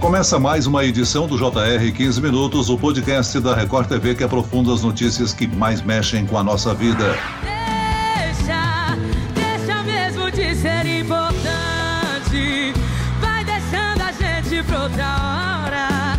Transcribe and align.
Começa 0.00 0.38
mais 0.38 0.66
uma 0.66 0.82
edição 0.82 1.26
do 1.26 1.36
JR 1.36 1.92
15 1.94 2.22
Minutos, 2.22 2.70
o 2.70 2.78
podcast 2.78 3.38
da 3.38 3.54
Record 3.54 3.86
TV 3.86 4.14
que 4.14 4.24
aprofunda 4.24 4.72
as 4.72 4.82
notícias 4.82 5.34
que 5.34 5.46
mais 5.46 5.82
mexem 5.82 6.24
com 6.26 6.38
a 6.38 6.42
nossa 6.42 6.72
vida. 6.74 7.14
Deixa, 7.42 8.96
deixa 9.34 9.82
mesmo 9.82 10.30
de 10.30 10.54
ser 10.54 10.86
importante. 10.86 12.72
Vai 13.20 13.44
deixando 13.44 14.00
a 14.00 14.12
gente 14.12 14.62
pra 14.64 14.84
outra 14.84 15.04
hora. 15.04 16.18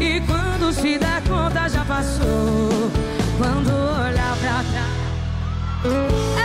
E 0.00 0.20
quando 0.20 0.72
se 0.72 0.96
der 0.96 1.20
conta, 1.28 1.68
já 1.68 1.84
passou. 1.84 2.88
Quando 3.36 3.68
olhar 3.68 4.36
pra 4.38 4.62
trás. 4.62 6.37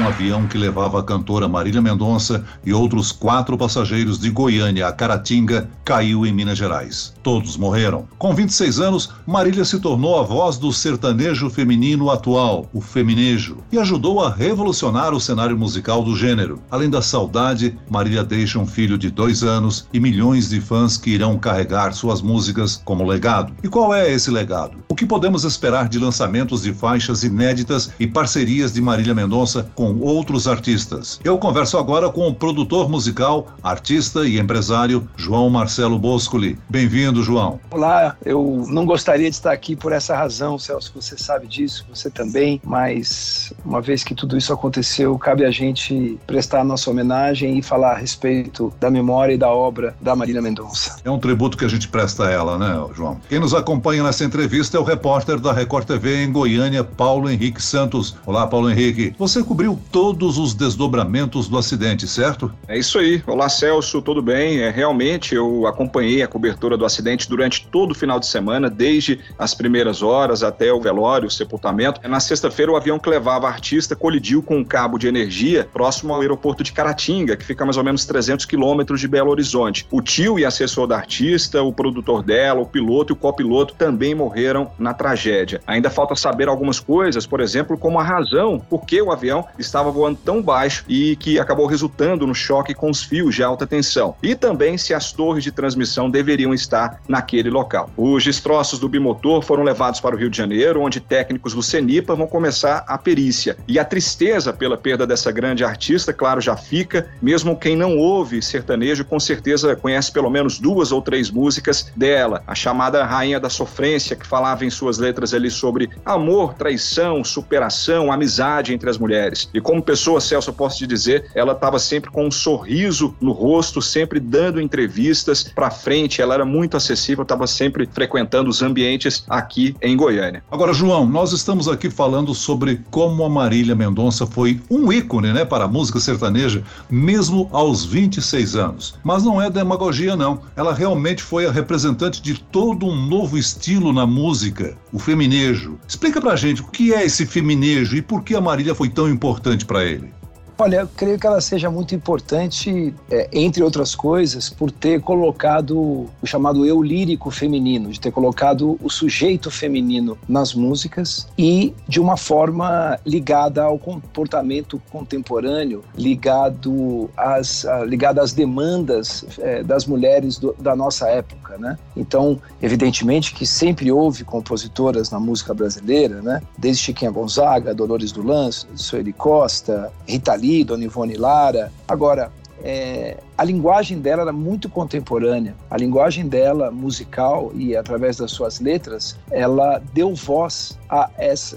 Um 0.00 0.08
avião 0.08 0.46
que 0.46 0.56
levava 0.56 0.98
a 0.98 1.02
cantora 1.02 1.46
Marília 1.46 1.82
Mendonça 1.82 2.42
e 2.64 2.72
outros 2.72 3.12
quatro 3.12 3.58
passageiros 3.58 4.18
de 4.18 4.30
Goiânia 4.30 4.88
a 4.88 4.92
Caratinga 4.92 5.68
caiu 5.84 6.24
em 6.24 6.32
Minas 6.32 6.56
Gerais. 6.56 7.12
Todos 7.22 7.58
morreram. 7.58 8.08
Com 8.18 8.34
26 8.34 8.80
anos, 8.80 9.10
Marília 9.26 9.64
se 9.64 9.78
tornou 9.78 10.18
a 10.18 10.22
voz 10.22 10.56
do 10.56 10.72
sertanejo 10.72 11.50
feminino 11.50 12.10
atual, 12.10 12.66
o 12.72 12.80
feminejo, 12.80 13.58
e 13.70 13.78
ajudou 13.78 14.24
a 14.24 14.32
revolucionar 14.32 15.12
o 15.12 15.20
cenário 15.20 15.58
musical 15.58 16.02
do 16.02 16.16
gênero. 16.16 16.62
Além 16.70 16.88
da 16.88 17.02
saudade, 17.02 17.76
Marília 17.90 18.24
deixa 18.24 18.58
um 18.58 18.66
filho 18.66 18.96
de 18.96 19.10
dois 19.10 19.42
anos 19.42 19.86
e 19.92 20.00
milhões 20.00 20.48
de 20.48 20.62
fãs 20.62 20.96
que 20.96 21.10
irão 21.10 21.38
carregar 21.38 21.92
suas 21.92 22.22
músicas 22.22 22.80
como 22.86 23.06
legado. 23.06 23.52
E 23.62 23.68
qual 23.68 23.94
é 23.94 24.10
esse 24.10 24.30
legado? 24.30 24.78
O 24.88 24.94
que 24.94 25.04
podemos 25.04 25.44
esperar 25.44 25.90
de 25.90 25.98
lançamentos 25.98 26.62
de 26.62 26.72
faixas 26.72 27.22
inéditas 27.22 27.90
e 28.00 28.06
parcerias 28.06 28.72
de 28.72 28.80
Marília 28.80 29.14
Mendonça 29.14 29.70
com 29.74 29.89
com 29.90 30.06
outros 30.06 30.46
artistas. 30.46 31.20
Eu 31.24 31.36
converso 31.38 31.76
agora 31.76 32.08
com 32.10 32.28
o 32.28 32.34
produtor 32.34 32.88
musical, 32.88 33.48
artista 33.62 34.26
e 34.26 34.38
empresário 34.38 35.08
João 35.16 35.50
Marcelo 35.50 35.98
Boscoli. 35.98 36.58
Bem-vindo, 36.68 37.22
João. 37.22 37.58
Olá, 37.70 38.16
eu 38.24 38.64
não 38.68 38.86
gostaria 38.86 39.28
de 39.28 39.34
estar 39.34 39.52
aqui 39.52 39.74
por 39.74 39.92
essa 39.92 40.16
razão, 40.16 40.58
Celso, 40.58 40.92
você 40.94 41.18
sabe 41.18 41.46
disso, 41.46 41.84
você 41.92 42.08
também, 42.08 42.60
mas 42.64 43.52
uma 43.64 43.80
vez 43.80 44.04
que 44.04 44.14
tudo 44.14 44.36
isso 44.36 44.52
aconteceu, 44.52 45.18
cabe 45.18 45.44
a 45.44 45.50
gente 45.50 46.18
prestar 46.26 46.60
a 46.60 46.64
nossa 46.64 46.90
homenagem 46.90 47.58
e 47.58 47.62
falar 47.62 47.92
a 47.92 47.96
respeito 47.96 48.72
da 48.78 48.90
memória 48.90 49.34
e 49.34 49.38
da 49.38 49.48
obra 49.48 49.96
da 50.00 50.14
Marília 50.14 50.40
Mendonça. 50.40 50.96
É 51.04 51.10
um 51.10 51.18
tributo 51.18 51.56
que 51.56 51.64
a 51.64 51.68
gente 51.68 51.88
presta 51.88 52.26
a 52.26 52.30
ela, 52.30 52.58
né, 52.58 52.86
João? 52.94 53.20
Quem 53.28 53.40
nos 53.40 53.54
acompanha 53.54 54.02
nessa 54.02 54.24
entrevista 54.24 54.76
é 54.76 54.80
o 54.80 54.84
repórter 54.84 55.40
da 55.40 55.52
Record 55.52 55.86
TV 55.86 56.22
em 56.22 56.30
Goiânia, 56.30 56.84
Paulo 56.84 57.28
Henrique 57.28 57.62
Santos. 57.62 58.16
Olá, 58.24 58.46
Paulo 58.46 58.70
Henrique. 58.70 59.14
Você 59.18 59.42
cobriu 59.42 59.69
todos 59.76 60.38
os 60.38 60.54
desdobramentos 60.54 61.48
do 61.48 61.58
acidente, 61.58 62.06
certo? 62.06 62.52
É 62.68 62.78
isso 62.78 62.98
aí. 62.98 63.22
Olá, 63.26 63.48
Celso, 63.48 64.00
tudo 64.02 64.22
bem? 64.22 64.60
É, 64.60 64.70
realmente, 64.70 65.34
eu 65.34 65.66
acompanhei 65.66 66.22
a 66.22 66.28
cobertura 66.28 66.76
do 66.76 66.84
acidente 66.84 67.28
durante 67.28 67.66
todo 67.66 67.92
o 67.92 67.94
final 67.94 68.18
de 68.18 68.26
semana, 68.26 68.68
desde 68.68 69.20
as 69.38 69.54
primeiras 69.54 70.02
horas 70.02 70.42
até 70.42 70.72
o 70.72 70.80
velório, 70.80 71.28
o 71.28 71.30
sepultamento. 71.30 72.00
Na 72.08 72.20
sexta-feira, 72.20 72.72
o 72.72 72.76
avião 72.76 72.98
que 72.98 73.08
levava 73.08 73.46
a 73.46 73.50
artista 73.50 73.96
colidiu 73.96 74.42
com 74.42 74.58
um 74.58 74.64
cabo 74.64 74.98
de 74.98 75.08
energia 75.08 75.68
próximo 75.72 76.14
ao 76.14 76.20
aeroporto 76.20 76.62
de 76.62 76.72
Caratinga, 76.72 77.36
que 77.36 77.44
fica 77.44 77.64
a 77.64 77.66
mais 77.66 77.76
ou 77.76 77.84
menos 77.84 78.04
300 78.04 78.44
quilômetros 78.46 79.00
de 79.00 79.08
Belo 79.08 79.30
Horizonte. 79.30 79.86
O 79.90 80.00
tio 80.00 80.38
e 80.38 80.44
assessor 80.44 80.86
da 80.86 80.96
artista, 80.96 81.62
o 81.62 81.72
produtor 81.72 82.22
dela, 82.22 82.60
o 82.60 82.66
piloto 82.66 83.12
e 83.12 83.14
o 83.14 83.16
copiloto 83.16 83.74
também 83.74 84.14
morreram 84.14 84.70
na 84.78 84.94
tragédia. 84.94 85.60
Ainda 85.66 85.90
falta 85.90 86.14
saber 86.14 86.48
algumas 86.48 86.80
coisas, 86.80 87.26
por 87.26 87.40
exemplo, 87.40 87.76
como 87.78 87.98
a 87.98 88.02
razão 88.02 88.58
por 88.58 88.84
que 88.84 89.00
o 89.00 89.10
avião 89.10 89.44
estava 89.60 89.90
voando 89.90 90.18
tão 90.24 90.42
baixo 90.42 90.84
e 90.88 91.16
que 91.16 91.38
acabou 91.38 91.66
resultando 91.66 92.26
no 92.26 92.34
choque 92.34 92.74
com 92.74 92.90
os 92.90 93.02
fios 93.02 93.34
de 93.34 93.42
alta 93.42 93.66
tensão. 93.66 94.14
E 94.22 94.34
também 94.34 94.76
se 94.76 94.94
as 94.94 95.12
torres 95.12 95.44
de 95.44 95.52
transmissão 95.52 96.10
deveriam 96.10 96.54
estar 96.54 97.00
naquele 97.08 97.50
local. 97.50 97.90
Os 97.96 98.24
destroços 98.24 98.78
do 98.78 98.88
bimotor 98.88 99.42
foram 99.42 99.62
levados 99.62 100.00
para 100.00 100.14
o 100.14 100.18
Rio 100.18 100.30
de 100.30 100.36
Janeiro, 100.36 100.80
onde 100.80 101.00
técnicos 101.00 101.54
do 101.54 101.62
CENIPA 101.62 102.14
vão 102.14 102.26
começar 102.26 102.84
a 102.86 102.96
perícia. 102.96 103.56
E 103.66 103.78
a 103.78 103.84
tristeza 103.84 104.52
pela 104.52 104.76
perda 104.76 105.06
dessa 105.06 105.30
grande 105.30 105.64
artista, 105.64 106.12
claro, 106.12 106.40
já 106.40 106.56
fica. 106.56 107.08
Mesmo 107.20 107.56
quem 107.56 107.76
não 107.76 107.96
ouve 107.96 108.40
sertanejo, 108.42 109.04
com 109.04 109.20
certeza 109.20 109.76
conhece 109.76 110.12
pelo 110.12 110.30
menos 110.30 110.58
duas 110.58 110.92
ou 110.92 111.02
três 111.02 111.30
músicas 111.30 111.92
dela. 111.96 112.42
A 112.46 112.54
chamada 112.54 113.04
Rainha 113.04 113.40
da 113.40 113.50
Sofrência, 113.50 114.16
que 114.16 114.26
falava 114.26 114.64
em 114.64 114.70
suas 114.70 114.98
letras 114.98 115.34
ali 115.34 115.50
sobre 115.50 115.90
amor, 116.04 116.54
traição, 116.54 117.22
superação, 117.24 118.12
amizade 118.12 118.72
entre 118.72 118.88
as 118.88 118.98
mulheres. 118.98 119.49
E 119.52 119.60
como 119.60 119.82
pessoa, 119.82 120.20
Celso, 120.20 120.50
eu 120.50 120.54
posso 120.54 120.78
te 120.78 120.86
dizer, 120.86 121.30
ela 121.34 121.52
estava 121.52 121.78
sempre 121.78 122.10
com 122.10 122.26
um 122.26 122.30
sorriso 122.30 123.14
no 123.20 123.32
rosto, 123.32 123.82
sempre 123.82 124.20
dando 124.20 124.60
entrevistas 124.60 125.42
para 125.42 125.70
frente, 125.70 126.22
ela 126.22 126.34
era 126.34 126.44
muito 126.44 126.76
acessível, 126.76 127.22
estava 127.22 127.46
sempre 127.46 127.88
frequentando 127.92 128.48
os 128.48 128.62
ambientes 128.62 129.24
aqui 129.28 129.74
em 129.82 129.96
Goiânia. 129.96 130.42
Agora, 130.50 130.72
João, 130.72 131.06
nós 131.06 131.32
estamos 131.32 131.68
aqui 131.68 131.90
falando 131.90 132.34
sobre 132.34 132.80
como 132.90 133.24
a 133.24 133.28
Marília 133.28 133.74
Mendonça 133.74 134.26
foi 134.26 134.60
um 134.70 134.92
ícone, 134.92 135.32
né, 135.32 135.44
para 135.44 135.64
a 135.64 135.68
música 135.68 135.98
sertaneja, 135.98 136.62
mesmo 136.88 137.48
aos 137.52 137.84
26 137.84 138.56
anos. 138.56 138.94
Mas 139.02 139.24
não 139.24 139.40
é 139.40 139.50
demagogia, 139.50 140.16
não. 140.16 140.40
Ela 140.54 140.72
realmente 140.72 141.22
foi 141.22 141.46
a 141.46 141.52
representante 141.52 142.22
de 142.22 142.40
todo 142.40 142.86
um 142.86 142.94
novo 142.94 143.36
estilo 143.36 143.92
na 143.92 144.06
música, 144.06 144.76
o 144.92 144.98
feminejo. 144.98 145.78
Explica 145.86 146.20
pra 146.20 146.36
gente 146.36 146.62
o 146.62 146.66
que 146.66 146.94
é 146.94 147.04
esse 147.04 147.26
feminejo 147.26 147.96
e 147.96 148.02
por 148.02 148.22
que 148.22 148.34
a 148.34 148.40
Marília 148.40 148.74
foi 148.74 148.88
tão 148.88 149.08
importante 149.08 149.39
importante 149.40 149.64
para 149.64 149.84
ele? 149.84 150.19
Olha, 150.62 150.80
eu 150.80 150.88
creio 150.94 151.18
que 151.18 151.26
ela 151.26 151.40
seja 151.40 151.70
muito 151.70 151.94
importante, 151.94 152.94
é, 153.10 153.30
entre 153.32 153.62
outras 153.62 153.94
coisas, 153.94 154.50
por 154.50 154.70
ter 154.70 155.00
colocado 155.00 156.06
o 156.20 156.26
chamado 156.26 156.66
eu 156.66 156.82
lírico 156.82 157.30
feminino, 157.30 157.90
de 157.90 157.98
ter 157.98 158.10
colocado 158.10 158.78
o 158.82 158.90
sujeito 158.90 159.50
feminino 159.50 160.18
nas 160.28 160.52
músicas 160.52 161.26
e 161.38 161.74
de 161.88 161.98
uma 161.98 162.14
forma 162.18 163.00
ligada 163.06 163.62
ao 163.62 163.78
comportamento 163.78 164.78
contemporâneo, 164.92 165.82
ligado 165.96 167.08
às, 167.16 167.64
ligada 167.86 168.20
às 168.20 168.34
demandas 168.34 169.24
é, 169.38 169.62
das 169.62 169.86
mulheres 169.86 170.38
do, 170.38 170.54
da 170.60 170.76
nossa 170.76 171.08
época, 171.08 171.56
né? 171.56 171.78
Então, 171.96 172.38
evidentemente 172.60 173.32
que 173.32 173.46
sempre 173.46 173.90
houve 173.90 174.24
compositoras 174.24 175.10
na 175.10 175.18
música 175.18 175.54
brasileira, 175.54 176.20
né? 176.20 176.42
Desde 176.58 176.82
Chiquinha 176.82 177.10
Gonzaga, 177.10 177.74
Dolores 177.74 178.12
Dulan, 178.12 178.50
Sueli 178.74 179.14
Costa, 179.14 179.90
Rita 180.06 180.34
Lee, 180.34 180.49
Dona 180.64 180.84
Ivone 180.84 181.16
Lara. 181.16 181.72
Agora, 181.88 182.30
é, 182.62 183.16
a 183.36 183.44
linguagem 183.44 183.98
dela 183.98 184.22
era 184.22 184.32
muito 184.32 184.68
contemporânea. 184.68 185.54
A 185.70 185.76
linguagem 185.76 186.28
dela, 186.28 186.70
musical 186.70 187.52
e 187.54 187.74
através 187.74 188.18
das 188.18 188.30
suas 188.32 188.60
letras, 188.60 189.16
ela 189.30 189.82
deu 189.94 190.14
voz 190.14 190.78
a, 190.88 191.08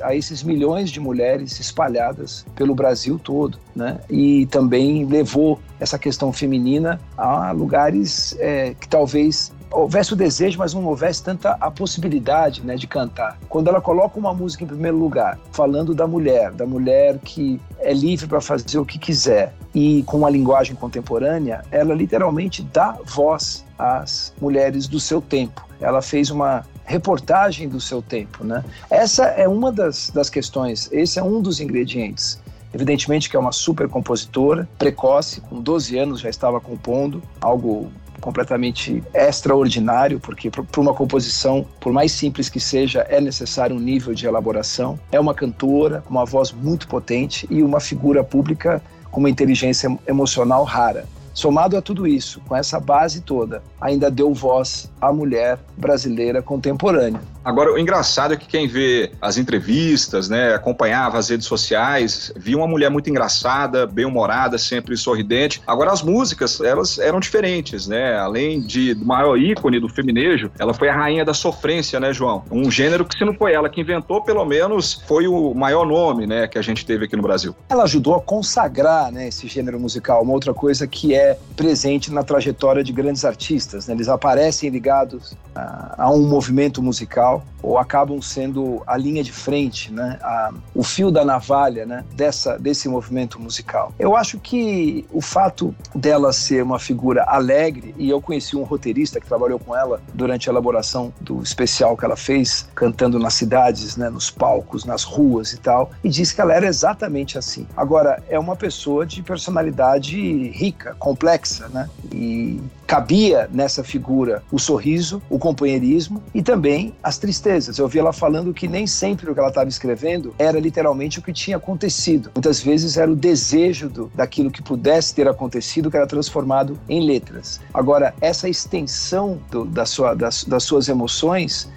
a 0.04 0.16
esses 0.16 0.44
milhões 0.44 0.90
de 0.90 1.00
mulheres 1.00 1.60
espalhadas 1.60 2.46
pelo 2.56 2.74
Brasil 2.74 3.20
todo, 3.22 3.58
né? 3.76 4.00
E 4.10 4.46
também 4.48 5.06
levou 5.06 5.60
essa 5.80 6.00
questão 6.00 6.32
feminina 6.32 7.00
a 7.18 7.52
lugares 7.52 8.36
é, 8.40 8.74
que 8.80 8.88
talvez 8.88 9.52
houvesse 9.74 10.14
o 10.14 10.16
desejo, 10.16 10.58
mas 10.58 10.74
não 10.74 10.86
houvesse 10.86 11.24
tanta 11.24 11.58
a 11.60 11.72
possibilidade 11.72 12.62
né, 12.62 12.76
de 12.76 12.88
cantar. 12.88 13.38
Quando 13.50 13.68
ela 13.68 13.82
coloca 13.82 14.20
uma 14.20 14.34
música 14.34 14.64
em 14.64 14.68
primeiro 14.68 14.98
lugar, 14.98 15.40
falando 15.52 15.94
da 15.94 16.08
mulher, 16.08 16.52
da 16.52 16.66
mulher 16.66 17.18
que 17.20 17.60
é 17.80 17.94
livre 17.94 18.28
para 18.28 18.40
fazer 18.40 18.78
o 18.78 18.86
que 18.86 19.00
quiser 19.00 19.54
e 19.74 20.04
com 20.04 20.18
uma 20.18 20.30
linguagem 20.30 20.76
contemporânea, 20.76 21.64
ela 21.72 21.94
literalmente 21.94 22.62
dá 22.62 22.98
voz 23.06 23.66
às 23.78 24.34
mulheres 24.40 24.88
do 24.88 25.00
seu 25.00 25.20
tempo. 25.20 25.68
Ela 25.82 26.02
fez 26.02 26.30
uma 26.30 26.64
reportagem 26.86 27.68
do 27.68 27.82
seu 27.82 28.02
tempo, 28.02 28.44
né? 28.44 28.64
Essa 28.90 29.26
é 29.26 29.48
uma 29.48 29.72
das, 29.72 30.10
das 30.10 30.30
questões, 30.30 30.90
esse 30.92 31.18
é 31.18 31.24
um 31.24 31.42
dos 31.42 31.60
ingredientes. 31.60 32.42
Evidentemente 32.74 33.30
que 33.30 33.36
é 33.36 33.40
uma 33.40 33.52
super 33.52 33.88
compositora, 33.88 34.68
precoce, 34.80 35.42
com 35.42 35.62
12 35.62 35.98
anos 35.98 36.20
já 36.20 36.30
estava 36.30 36.60
compondo, 36.60 37.22
algo 37.40 37.92
completamente 38.24 39.04
extraordinário, 39.14 40.18
porque 40.18 40.50
para 40.50 40.80
uma 40.80 40.94
composição, 40.94 41.68
por 41.82 41.92
mais 41.92 42.14
simples 42.14 42.48
que 42.48 42.60
seja, 42.60 43.02
é 43.10 43.20
necessário 43.20 43.76
um 43.76 43.80
nível 43.80 44.14
de 44.14 44.26
elaboração. 44.26 44.98
É 45.12 45.20
uma 45.20 45.34
cantora 45.34 46.02
com 46.06 46.12
uma 46.12 46.26
voz 46.26 46.54
muito 46.54 46.88
potente 46.88 47.46
e 47.50 47.62
uma 47.62 47.82
figura 47.82 48.24
pública 48.24 48.82
com 49.12 49.20
uma 49.20 49.30
inteligência 49.30 49.90
emocional 50.08 50.64
rara. 50.64 51.06
Somado 51.34 51.76
a 51.76 51.82
tudo 51.82 52.08
isso, 52.08 52.40
com 52.48 52.56
essa 52.56 52.80
base 52.80 53.20
toda, 53.20 53.62
ainda 53.82 54.10
deu 54.10 54.34
voz 54.34 54.90
à 55.02 55.12
mulher 55.12 55.60
brasileira 55.76 56.42
contemporânea. 56.42 57.20
Agora, 57.44 57.74
o 57.74 57.78
engraçado 57.78 58.34
é 58.34 58.38
que 58.38 58.48
quem 58.48 58.68
vê 58.68 59.12
as 59.22 59.38
entrevistas, 59.38 60.30
né, 60.30 60.54
acompanhava 60.54 61.18
as 61.18 61.30
redes 61.30 61.46
sociais, 61.46 62.32
via 62.36 62.58
uma 62.58 62.68
mulher 62.68 62.90
muito 62.90 63.10
engraçada, 63.10 63.86
bem-humorada, 63.86 64.58
sempre 64.58 64.96
sorridente. 64.96 65.62
Agora, 65.68 65.92
as 65.92 66.02
músicas, 66.02 66.62
elas 66.62 66.98
eram 67.00 67.20
diferentes, 67.20 67.88
né? 67.88 68.18
Além 68.18 68.62
de 68.62 68.94
do 68.94 69.06
maior 69.06 69.38
ícone 69.38 69.80
do 69.80 69.90
feminejo, 69.90 70.52
ela 70.58 70.74
foi 70.74 70.90
a 70.90 70.96
rainha 70.96 71.26
da 71.26 71.34
sofrência, 71.34 72.00
né, 72.00 72.14
João? 72.14 72.44
Um 72.52 72.72
gênero 72.72 73.06
que, 73.06 73.18
se 73.18 73.26
não 73.26 73.34
foi 73.34 73.54
ela 73.54 73.70
que 73.70 73.82
inventou, 73.82 74.22
pelo 74.22 74.46
menos 74.46 75.02
foi 75.08 75.28
o 75.28 75.54
maior 75.54 75.86
nome, 75.86 76.26
né, 76.26 76.48
que 76.48 76.58
a 76.58 76.62
gente 76.62 76.86
teve 76.86 77.06
aqui 77.06 77.16
no 77.16 77.24
Brasil. 77.24 77.56
Ela 77.70 77.84
ajudou 77.84 78.16
a 78.16 78.22
consagrar, 78.22 79.12
né, 79.12 79.28
esse 79.28 79.48
gênero 79.48 79.80
musical. 79.80 80.24
Uma 80.24 80.34
outra 80.34 80.54
coisa 80.54 80.88
que 80.88 81.14
é 81.14 81.38
presente 81.56 82.12
na 82.12 82.24
trajetória 82.24 82.84
de 82.84 82.94
grandes 82.94 83.26
artistas, 83.26 83.88
né? 83.88 83.94
Eles 83.94 84.08
aparecem 84.08 84.70
ligados 84.70 85.36
a, 85.56 85.96
a 86.06 86.12
um 86.12 86.28
movimento 86.28 86.82
musical 86.82 87.33
ou 87.62 87.78
acabam 87.78 88.22
sendo 88.22 88.84
a 88.86 88.98
linha 88.98 89.24
de 89.24 89.32
frente, 89.32 89.92
né, 89.92 90.20
a, 90.22 90.52
o 90.76 90.84
fio 90.84 91.10
da 91.10 91.24
navalha, 91.24 91.86
né, 91.86 92.04
dessa 92.14 92.60
desse 92.60 92.90
movimento 92.90 93.40
musical. 93.40 93.94
Eu 93.98 94.16
acho 94.16 94.38
que 94.38 95.06
o 95.12 95.22
fato 95.22 95.74
dela 95.96 96.34
ser 96.34 96.62
uma 96.62 96.78
figura 96.78 97.24
alegre 97.24 97.96
e 97.98 98.10
eu 98.10 98.22
conheci 98.22 98.56
um 98.58 98.64
roteirista 98.64 99.20
que 99.20 99.26
trabalhou 99.26 99.58
com 99.58 99.76
ela 99.76 100.02
durante 100.14 100.50
a 100.50 100.52
elaboração 100.52 101.14
do 101.22 101.42
especial 101.42 101.96
que 101.96 102.04
ela 102.04 102.18
fez, 102.18 102.68
cantando 102.76 103.18
nas 103.18 103.34
cidades, 103.34 103.96
né, 103.96 104.10
nos 104.10 104.30
palcos, 104.30 104.84
nas 104.84 105.04
ruas 105.04 105.54
e 105.54 105.58
tal, 105.58 105.92
e 106.04 106.10
disse 106.10 106.36
que 106.36 106.42
ela 106.42 106.54
era 106.54 106.68
exatamente 106.68 107.38
assim. 107.38 107.66
Agora 107.78 108.22
é 108.28 108.38
uma 108.38 108.56
pessoa 108.56 109.06
de 109.06 109.24
personalidade 109.24 110.50
rica, 110.50 110.96
complexa, 111.00 111.70
né, 111.70 111.90
e 112.12 112.62
cabia 112.86 113.50
nessa 113.52 113.84
figura 113.84 114.44
o 114.52 114.60
sorriso, 114.60 115.22
o 115.30 115.40
companheirismo 115.40 116.22
e 116.34 116.42
também 116.42 116.94
as 117.02 117.18
tristezas. 117.24 117.78
Eu 117.78 117.88
vi 117.88 118.00
ela 118.00 118.12
falando 118.12 118.54
que 118.54 118.68
nem 118.68 118.86
sempre 118.86 119.32
o 119.32 119.34
que 119.34 119.40
ela 119.40 119.48
estava 119.48 119.70
escrevendo 119.70 120.36
era 120.38 120.60
literalmente 120.60 121.20
o 121.20 121.22
que 121.22 121.32
tinha 121.32 121.56
acontecido. 121.56 122.30
Muitas 122.36 122.60
vezes 122.62 122.98
era 122.98 123.10
o 123.10 123.16
desejo 123.16 123.88
do, 123.88 124.12
daquilo 124.14 124.52
que 124.52 124.62
pudesse 124.62 125.16
ter 125.16 125.26
acontecido 125.26 125.90
que 125.90 125.96
era 125.96 126.06
transformado 126.06 126.78
em 126.90 127.06
letras. 127.06 127.62
Agora, 127.74 128.14
essa 128.20 128.50
extensão 128.50 129.40
do, 129.50 129.64
da 129.64 129.86
sua, 129.86 130.14
das, 130.14 130.44
das 130.44 130.64
suas 130.64 130.90
emoções 130.90 131.72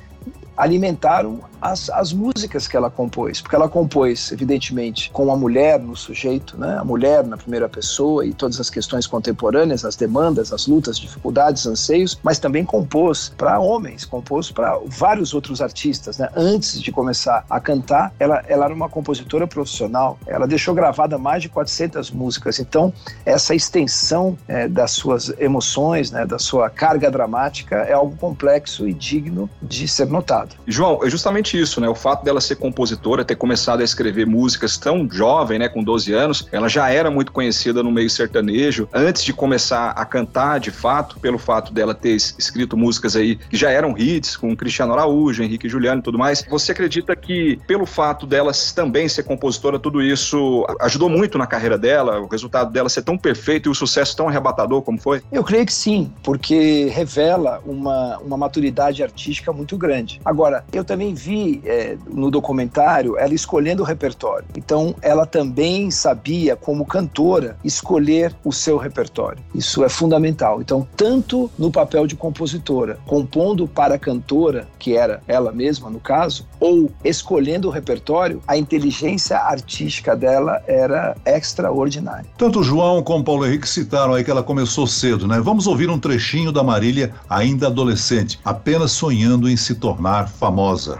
alimentaram 0.57 1.41
as, 1.61 1.91
as 1.91 2.13
músicas 2.13 2.69
que 2.69 2.77
ela 2.77 2.91
compôs, 2.91 3.41
porque 3.41 3.57
ela 3.57 3.69
compôs, 3.69 4.31
evidentemente, 4.33 5.11
com 5.11 5.31
a 5.31 5.37
mulher 5.37 5.81
no 5.81 5.97
sujeito, 5.97 6.59
né? 6.59 6.77
a 6.79 6.85
mulher 6.85 7.25
na 7.27 7.37
primeira 7.37 7.69
pessoa 7.69 8.25
e 8.25 8.33
todas 8.33 8.61
as 8.61 8.71
questões 8.71 9.07
contemporâneas, 9.07 9.85
as 9.85 9.97
demandas, 9.97 10.53
as 10.53 10.67
lutas, 10.67 10.99
dificuldades, 10.99 11.67
anseios, 11.67 12.19
mas 12.23 12.39
também 12.39 12.65
compôs 12.65 13.33
para 13.37 13.59
homens, 13.59 14.05
compôs 14.05 14.51
para 14.51 14.79
vários 14.87 15.35
outros 15.35 15.61
artistas. 15.61 16.19
Né? 16.19 16.29
Antes 16.35 16.81
de 16.81 16.93
começar 16.93 17.45
a 17.49 17.61
cantar, 17.61 18.13
ela, 18.19 18.43
ela 18.49 18.67
era 18.67 18.75
uma 18.75 18.89
compositora 18.89 19.47
profissional, 19.47 20.19
ela 20.27 20.47
deixou 20.47 20.75
gravada 20.75 21.19
mais 21.19 21.43
de 21.43 21.49
400 21.49 22.11
músicas, 22.11 22.59
então 22.59 22.93
essa 23.25 23.55
extensão 23.55 24.37
é, 24.49 24.69
das 24.69 24.93
suas 24.93 25.33
emoções, 25.39 26.11
né, 26.11 26.27
da 26.27 26.39
sua 26.39 26.71
carga 26.71 27.11
dramática 27.11 27.77
é 27.77 27.93
algo 27.93 28.17
complexo 28.17 28.89
e 28.89 28.93
digno 28.93 29.49
de 29.63 29.89
ser 29.89 30.07
notado. 30.07 30.57
João, 30.67 31.01
é 31.05 31.11
justamente 31.11 31.56
isso, 31.59 31.81
né? 31.81 31.89
O 31.89 31.95
fato 31.95 32.25
dela 32.25 32.41
ser 32.41 32.57
compositora, 32.57 33.25
ter 33.25 33.37
começado 33.37 33.81
a 33.81 33.85
escrever 33.85 34.27
músicas 34.27 34.77
tão 34.77 35.09
jovem, 35.11 35.59
né, 35.59 35.69
com 35.69 35.83
12 35.83 36.13
anos, 36.13 36.49
ela 36.53 36.69
já 36.69 36.89
era 36.91 37.11
muito 37.11 37.33
conhecida 37.33 37.83
no 37.83 37.91
meio 37.91 38.11
sertanejo, 38.11 38.89
antes 38.93 39.23
de 39.23 39.33
começar 39.33 39.91
a 39.91 40.05
cantar 40.05 40.59
de 40.61 40.71
fato, 40.71 41.19
pelo 41.21 41.39
fato 41.39 41.73
dela 41.73 41.95
ter 41.95 42.15
escrito 42.15 42.77
músicas 42.77 43.17
aí 43.17 43.37
que 43.37 43.57
já 43.57 43.71
eram 43.71 43.97
hits, 43.97 44.37
com 44.37 44.57
Cristiano 44.57 44.93
Araújo, 44.93 45.43
Henrique 45.43 45.69
Juliano 45.69 46.01
e 46.01 46.03
tudo 46.03 46.19
mais. 46.19 46.45
Você 46.49 46.73
acredita 46.73 47.15
que, 47.15 47.59
pelo 47.67 47.87
fato 47.87 48.27
dela 48.27 48.53
também 48.75 49.09
ser 49.09 49.23
compositora, 49.23 49.79
tudo 49.79 50.03
isso 50.03 50.67
ajudou 50.81 51.09
muito 51.09 51.39
na 51.39 51.47
carreira 51.47 51.79
dela, 51.79 52.21
o 52.21 52.27
resultado 52.27 52.71
dela 52.71 52.89
ser 52.89 53.03
tão 53.03 53.17
perfeito 53.17 53.69
e 53.69 53.71
o 53.71 53.75
sucesso 53.75 54.17
tão 54.17 54.29
arrebatador 54.29 54.83
como 54.83 54.99
foi? 54.99 55.23
Eu 55.31 55.45
creio 55.45 55.67
que 55.67 55.73
sim, 55.73 56.13
porque 56.23 56.87
revela 56.93 57.61
uma, 57.65 58.19
uma 58.19 58.37
maturidade 58.37 59.03
artística 59.03 59.53
muito 59.53 59.77
grande. 59.77 60.21
Agora, 60.25 60.65
eu 60.73 60.85
também 60.85 61.15
vi 61.15 61.36
é, 61.65 61.97
no 62.07 62.31
documentário 62.31 63.17
ela 63.19 63.35
escolhendo 63.35 63.83
o 63.83 63.87
repertório. 63.87 64.47
Então, 64.57 64.95
ela 65.03 65.27
também 65.27 65.91
sabia, 65.91 66.57
como 66.57 66.85
cantora, 66.85 67.57
escolher 67.65 68.35
o 68.45 68.53
seu 68.53 68.77
repertório. 68.77 69.43
Isso 69.55 69.85
é 69.85 69.89
fundamental. 69.89 70.61
Então, 70.61 70.87
tanto 70.97 71.51
no 71.59 71.71
papel 71.71 72.07
de 72.07 72.17
compositora, 72.17 72.99
compondo 73.07 73.67
para 73.67 73.95
a 73.95 73.99
cantora, 73.99 74.69
que 74.79 74.97
era 74.97 75.23
ela 75.27 75.53
mesma 75.53 75.91
no 75.91 76.01
caso, 76.01 76.47
ou 76.61 76.91
escolhendo 77.05 77.69
o 77.69 77.71
repertório, 77.71 78.43
a 78.47 78.57
inteligência 78.57 79.37
artística 79.39 80.17
dela 80.17 80.63
era 80.67 81.17
extraordinária. 81.25 82.27
Tanto 82.37 82.63
João 82.63 83.03
como 83.03 83.25
Paulo 83.25 83.47
Henrique 83.47 83.69
citaram 83.69 84.15
aí 84.15 84.25
que 84.25 84.31
ela 84.31 84.43
começou 84.43 84.87
cedo, 84.87 85.27
né? 85.27 85.41
Vamos 85.41 85.67
ouvir 85.67 85.91
um 85.91 85.99
trechinho 85.99 86.53
da 86.53 86.63
Marília, 86.63 87.15
ainda 87.29 87.67
adolescente, 87.67 88.39
apenas 88.45 88.93
sonhando 88.93 89.49
em 89.49 89.57
se 89.57 89.75
tornar 89.75 90.29
famosa. 90.29 90.99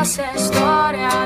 Essa 0.00 0.22
é 0.22 0.30
a 0.30 0.34
história 0.34 1.21